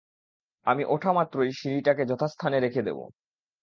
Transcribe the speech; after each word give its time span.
আমি 0.67 0.83
ওঠা 0.85 1.11
মাত্রই, 1.13 1.51
সিঁড়িটাকে 1.53 2.03
যথাস্থানে 2.05 2.57
রেখে 2.59 2.81
দেবে। 2.81 3.03